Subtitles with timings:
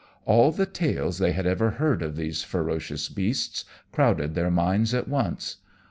[0.25, 5.07] All the tales they had ever heard of these ferocious beasts crowded their minds at
[5.07, 5.57] once.